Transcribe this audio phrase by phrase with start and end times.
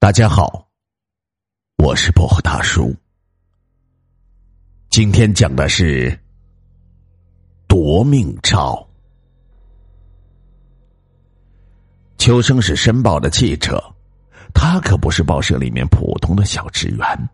[0.00, 0.68] 大家好，
[1.82, 2.94] 我是薄荷大叔。
[4.88, 6.16] 今天讲的是
[7.66, 8.88] 夺命照。
[12.16, 13.82] 秋生是申报的记者，
[14.54, 17.28] 他可不是报社里面普通的小职员，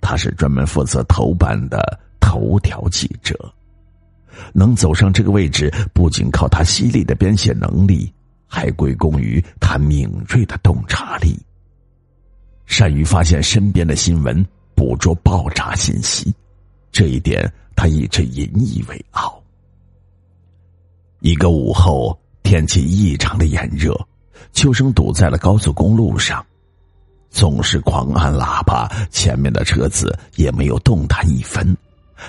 [0.00, 3.36] 他是专门负责头版的头条记者。
[4.54, 8.14] 能走上这个位置，不仅靠他犀利的编写能力，
[8.46, 11.36] 还归功于他敏锐的洞察力。
[12.66, 16.34] 善于发现身边的新闻，捕捉爆炸信息，
[16.92, 19.42] 这一点他一直引以为傲。
[21.20, 23.98] 一个午后，天气异常的炎热，
[24.52, 26.44] 秋生堵在了高速公路上，
[27.30, 31.76] 总是狂按喇叭，前面的车子也没有动弹一分，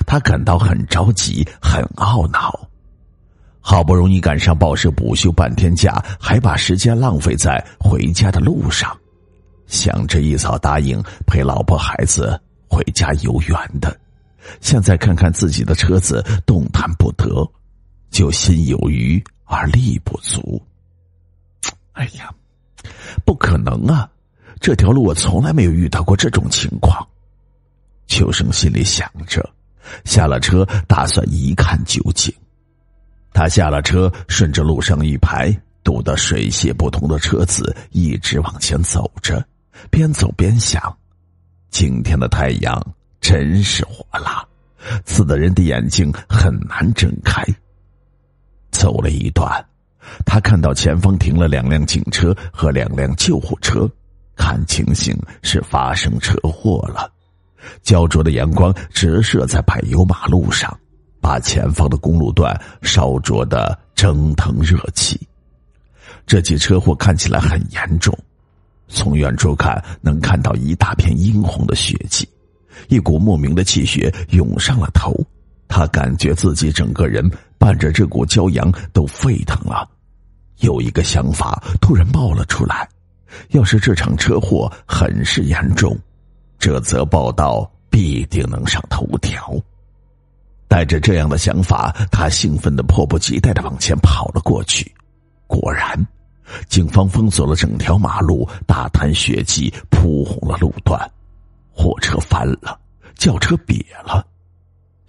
[0.05, 2.67] 他感到很着急，很懊恼。
[3.59, 8.97] 好不容易赶上报社补休半天假，还把时间浪费在回家的路上。
[9.67, 12.39] 想着一早答应陪老婆孩子
[12.69, 13.95] 回家游园的，
[14.61, 17.45] 现在看看自己的车子动弹不得，
[18.09, 20.61] 就心有余而力不足。
[21.93, 22.33] 哎呀，
[23.25, 24.09] 不可能啊！
[24.59, 27.07] 这条路我从来没有遇到过这种情况。
[28.07, 29.47] 秋生心里想着，
[30.05, 32.33] 下了车打算一看究竟。
[33.33, 39.45] 他下了车，顺着路上一排堵得水泄不通的车子，一直往前走着。
[39.89, 40.81] 边走边想，
[41.69, 42.81] 今天的太阳
[43.19, 44.45] 真是火辣，
[45.05, 47.43] 刺得人的眼睛很难睁开。
[48.71, 49.65] 走了一段，
[50.25, 53.89] 他看到前方停了两辆警车和两辆救护车，
[54.35, 57.11] 看情形是发生车祸了。
[57.81, 60.77] 焦灼的阳光直射在柏油马路上，
[61.19, 65.19] 把前方的公路段烧灼的蒸腾热气。
[66.25, 68.17] 这起车祸看起来很严重。
[68.87, 72.27] 从远处看，能看到一大片殷红的血迹，
[72.87, 75.13] 一股莫名的气血涌上了头。
[75.67, 79.87] 他感觉自己整个人伴着这股骄阳都沸腾了。
[80.59, 82.87] 有一个想法突然冒了出来：
[83.49, 85.95] 要是这场车祸很是严重，
[86.57, 89.53] 这则报道必定能上头条。
[90.69, 94.89] 带着这样的想法，他兴奋的迫不及待的往前跑了过去。
[95.45, 96.07] 果然。
[96.67, 100.99] 警方封锁了整条马路，大滩血迹铺红了路段，
[101.71, 102.79] 货车翻了，
[103.15, 104.25] 轿车瘪了，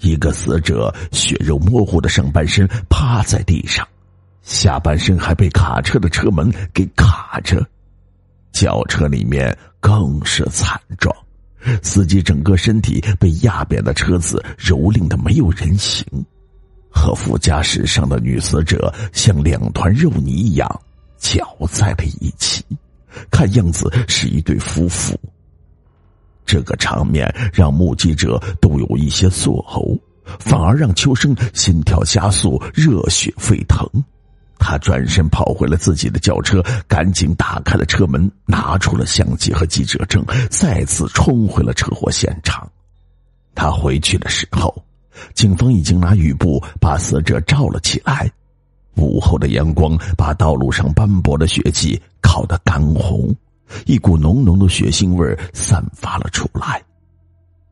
[0.01, 3.87] 一个死者血肉模糊的上半身趴在地上，
[4.43, 7.65] 下半身还被卡车的车门给卡着，
[8.53, 11.15] 轿车里面更是惨状，
[11.83, 16.05] 司机整个身体被压扁的车子蹂躏的没有人形，
[16.91, 20.69] 和副驾驶上的女死者像两团肉泥一样。
[21.19, 22.65] 搅在了一起，
[23.31, 25.19] 看样子是一对夫妇。
[26.47, 29.99] 这个场面让目击者都有一些作呕，
[30.39, 33.87] 反而让秋生心跳加速、热血沸腾。
[34.59, 42.69] 他转身跑回了自己的轿车，赶紧打开了车门，拿出了相机和记者证，再次冲回了车祸现场。
[43.55, 44.75] 他回去的时候，
[45.35, 48.31] 警方已经拿雨布把死者罩了起来。
[48.99, 53.35] 午后的阳光把道路上斑驳的血迹烤得干红，
[53.87, 56.83] 一股浓浓的血腥味散发了出来。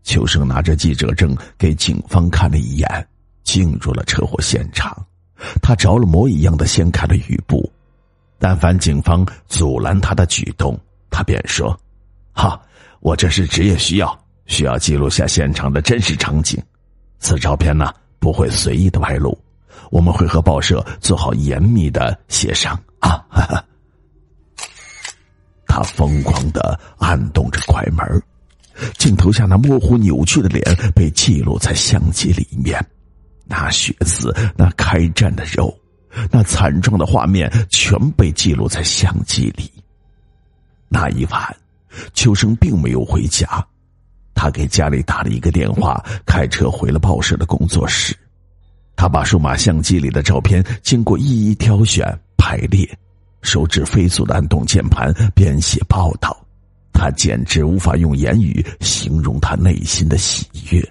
[0.03, 3.09] 秋生拿着记者证给警方看了一眼，
[3.42, 4.97] 进入了车祸现场。
[5.60, 7.70] 他着了魔一样的掀开了雨布，
[8.38, 10.78] 但凡警方阻拦他的举动，
[11.10, 11.78] 他便说
[12.32, 12.60] ：“哈，
[13.00, 16.62] 我这是职业需要，需要记录下现场的真实场景。
[17.19, 19.36] 此照片呢，不会随意的外露。”
[19.91, 23.25] 我们会和报社做好严密的协商啊！
[25.66, 28.22] 他疯狂的按动着快门，
[28.98, 30.62] 镜头下那模糊扭曲的脸
[30.94, 32.82] 被记录在相机里面，
[33.44, 35.76] 那血丝，那开战的肉，
[36.31, 39.70] 那惨状的画面全被记录在相机里。
[40.88, 41.56] 那一晚，
[42.15, 43.47] 秋生并没有回家，
[44.34, 48.16] 他给家里打了一个电话，开车回了报社的工作室。
[48.97, 52.89] 他把数码相机里的照片经过一一挑选排列，
[53.43, 56.37] 手指飞速的按动键盘编写报道，
[56.93, 60.83] 他简直无法用言语形容他内心的喜悦。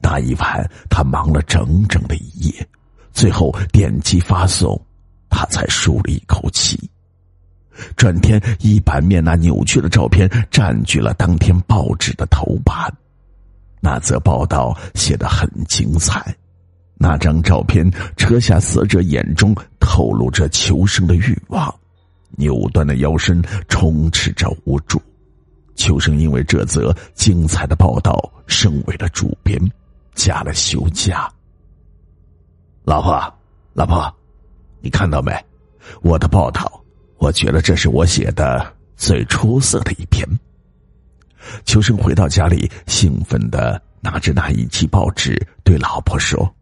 [0.00, 2.68] 那一晚，他忙了整整的一夜，
[3.12, 4.80] 最后点击发送，
[5.28, 6.78] 他才舒了一口气。
[7.96, 12.90] 转天，一版面那扭曲的照片占据了当天报纸的头版，
[13.80, 16.34] 那则报道写得很精彩。
[17.02, 21.74] 那张照片，车下死者眼中透露着求生的欲望，
[22.32, 25.00] 扭断的腰身充斥着无助。
[25.76, 29.58] 秋生因为这则精彩的报道升为了主编，
[30.14, 31.26] 加了休假。
[32.84, 33.34] 老婆，
[33.72, 34.14] 老婆，
[34.82, 35.32] 你看到没？
[36.02, 36.84] 我的报道，
[37.16, 40.28] 我觉得这是我写的最出色的一篇。
[41.64, 46.54] 秋生回到家里，兴奋的拿着那一期报纸对老婆说：“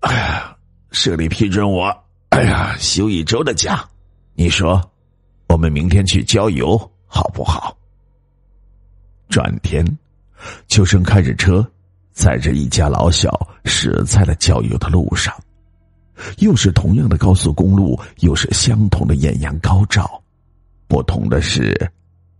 [0.00, 0.56] 哎呀，
[0.90, 1.86] 社里批准我，
[2.30, 3.84] 哎呀，休一周的假。
[4.34, 4.80] 你说，
[5.48, 7.76] 我们明天去郊游好不好？”
[9.28, 9.84] 转天，
[10.68, 11.66] 秋生开着车，
[12.12, 13.30] 载着一家老小
[13.64, 15.34] 驶在了郊游的路上。
[16.38, 20.22] 又是同样的高速公路，又是相同的艳阳高照，
[20.86, 21.74] 不同的是，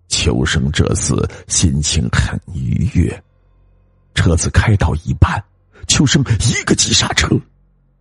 [0.09, 3.23] 秋生这次心情很愉悦。
[4.15, 5.43] 车子开到一半，
[5.87, 7.29] 秋生一个急刹车，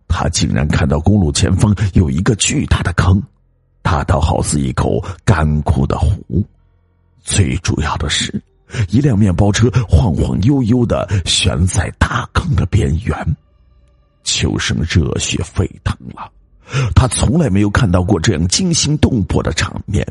[0.08, 3.22] 他竟然看到公路前方有一个巨大的坑，
[3.82, 6.44] 大到好似一口干枯的湖。
[7.22, 8.42] 最主要的是。
[8.90, 13.36] 一辆面包车晃晃悠悠的悬在大坑的边缘，
[14.24, 16.28] 秋生热血沸腾了。
[16.92, 20.04] 他从来没有看到过这样惊心动魄的场面。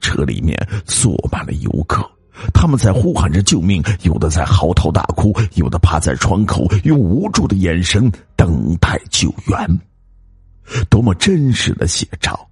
[0.00, 2.06] 车里面坐满了游客，
[2.52, 9.80] 他们在呼喊着救命，有的在嚎啕大哭，有的趴在窗口用无助的眼神等待救援。
[10.90, 12.48] 多么真实的写照！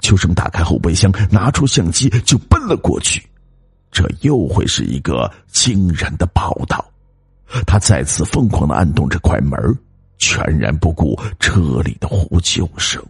[0.00, 3.24] 秋生打开后备箱，拿出相机就奔了过去。
[3.90, 6.84] 这又会是一个惊人的报道。
[7.66, 9.58] 他再次疯狂的按动着快门，
[10.18, 13.02] 全然不顾车里的呼救声。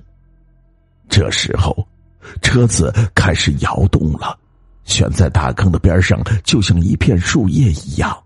[1.08, 1.86] 这时候，
[2.42, 4.38] 车子开始摇动了，
[4.88, 8.17] 悬在大坑的边上，就像一片树叶一样，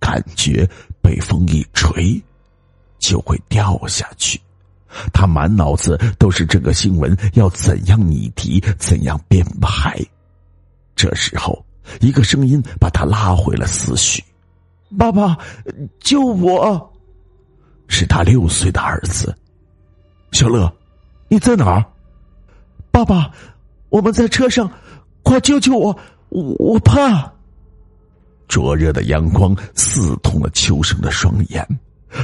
[0.00, 0.68] 感觉
[1.00, 2.20] 被风一吹，
[2.98, 4.40] 就会掉下去。
[5.12, 9.96] 他满脑子都是这个新闻要怎样拟题，怎样编排。
[10.96, 11.64] 这时候。
[12.02, 14.22] 一个声音把他拉回了思绪
[14.98, 15.38] ：“爸爸，
[16.00, 16.92] 救我！”
[17.88, 19.34] 是他六岁的儿子
[20.32, 20.70] 小乐，
[21.28, 21.82] 你在哪儿？
[22.90, 23.30] 爸爸，
[23.88, 24.70] 我们在车上，
[25.28, 25.98] 快救救我！
[26.30, 27.30] 我怕。
[28.48, 31.68] 灼热的阳光刺痛了秋生的双眼，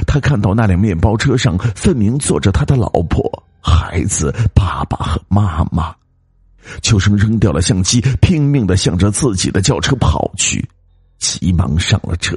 [0.07, 5.95] 他看到那辆面包车上分明坐着他的老婆、孩子、爸爸和妈妈。
[6.81, 10.67] 秋生扔掉了相机，拼命的向着自己的轿车跑去，
[11.19, 12.35] 急忙上了车，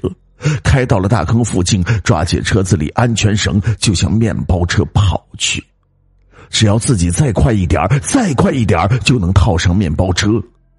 [0.62, 5.64] 开到了大坑附近，抓起车子里安全绳就向面包车跑去。
[6.50, 10.28] 只要自己再快一点再快一点就能套上面包车，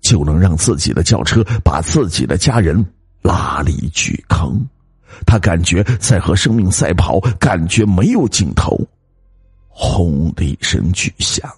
[0.01, 2.86] 就能让自己的轿车把自己的家人
[3.22, 4.66] 拉离巨坑。
[5.25, 8.80] 他感觉在和生命赛跑，感觉没有尽头。
[9.68, 11.50] 轰的一声巨响。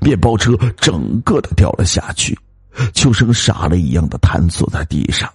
[0.00, 2.36] 面包车整个的掉了下去，
[2.92, 5.32] 秋生傻了一样的瘫坐在地上。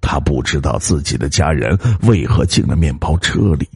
[0.00, 3.68] 他不知道自己的家人为何进了面包车里，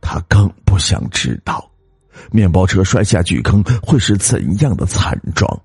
[0.00, 1.70] 他更不想知道，
[2.32, 5.60] 面包车摔下巨坑会是怎样的惨状。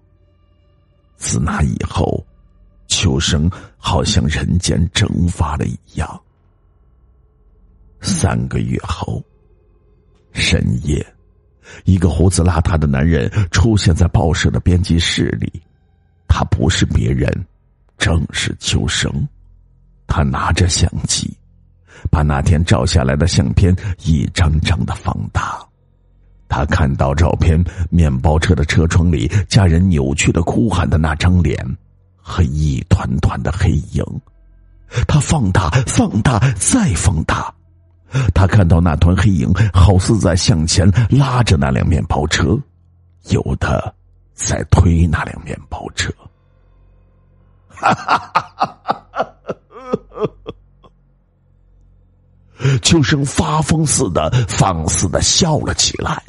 [1.24, 2.22] 自那以后，
[2.88, 6.22] 秋生好像人间蒸发了一样。
[8.02, 9.24] 三个月后，
[10.34, 11.06] 深夜。
[11.86, 15.50] 一个胡子邋遢的男人出现在报社的编辑室里，
[16.28, 17.32] 他不是别人，
[17.98, 19.10] 正是秋生。
[20.06, 21.36] 他拿着相机，
[22.12, 25.66] 把那天照下来的相片一张张的放大。
[26.48, 31.58] 他看到照片，面包车的车窗里，家人扭曲的哭喊的那张脸，
[32.22, 34.06] 和一团团的黑影。
[35.08, 37.52] 他放大，放大，再放大。
[38.36, 42.56] 他看到那团黑影，好似在向前拉着那辆面包车，
[43.30, 43.92] 有的
[44.36, 46.14] 在推那辆面包车。
[47.70, 49.30] 哈哈哈哈哈！
[52.84, 56.24] 秋生发疯似的、放肆的笑了起来。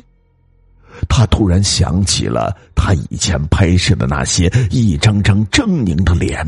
[1.16, 6.44] 他突然想起了他以前拍摄的那些一张张狰狞的脸，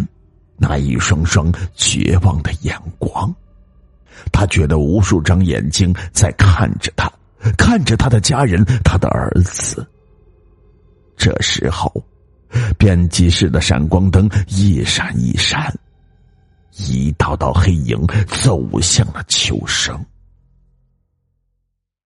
[0.56, 3.32] 那一双双绝望的眼光。
[4.32, 7.08] 他觉得无数张眼睛在看着他，
[7.56, 9.86] 看着他的家人，他的儿子。
[11.16, 11.92] 这时候，
[12.76, 15.72] 编辑室的闪光灯一闪一闪，
[16.88, 19.96] 一道道黑影走向了秋生。